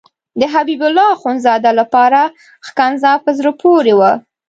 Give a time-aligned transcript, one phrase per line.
[0.39, 0.81] د حبیب
[1.15, 2.21] اخندزاده لپاره
[2.67, 4.11] ښکنځا په زړه پورې وه.